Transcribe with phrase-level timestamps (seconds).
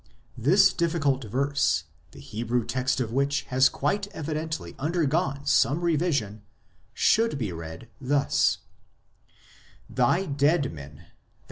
[0.35, 6.41] This difficult verse, the Hebrew text of which has quite evidently undergone some revision,
[6.91, 8.57] should be read thus:"
[9.87, 11.05] Thy dead men [i.